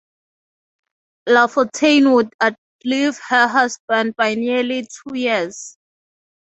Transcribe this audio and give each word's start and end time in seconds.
Lafontaine 1.29 2.11
would 2.13 2.33
outlive 2.41 3.19
her 3.29 3.47
husband 3.47 4.15
by 4.15 4.33
nearly 4.33 4.81
two 4.87 5.13
years. 5.15 5.77